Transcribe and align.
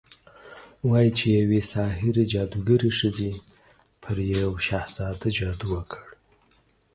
وايي 0.89 1.11
چې 1.17 1.25
يوې 1.39 1.61
ساحرې، 1.71 2.23
جادوګرې 2.33 2.91
ښځې 2.99 3.31
پر 4.01 4.15
يو 4.41 4.49
شهزاده 4.65 5.29
جادو 5.37 5.67
وکړ 5.75 6.03